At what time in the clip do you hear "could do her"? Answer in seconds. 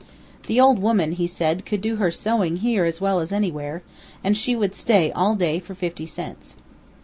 1.63-2.09